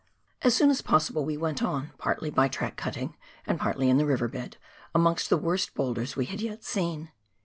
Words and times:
As 0.41 0.55
soon 0.55 0.71
as 0.71 0.81
possible 0.81 1.23
we 1.25 1.37
went 1.37 1.61
on, 1.61 1.91
partly 1.99 2.31
by 2.31 2.47
track 2.47 2.75
cutting 2.75 3.15
and 3.45 3.59
partly 3.59 3.87
in 3.87 3.99
tbe 3.99 4.07
river 4.07 4.27
bed, 4.27 4.57
amongst 4.95 5.29
the 5.29 5.37
worst 5.37 5.75
boulders 5.75 6.15
we 6.15 6.25
had 6.25 6.41
yet 6.41 6.63
seen. 6.63 7.11